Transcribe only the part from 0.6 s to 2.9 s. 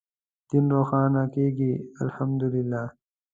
روښانه کېږي الحمد لله.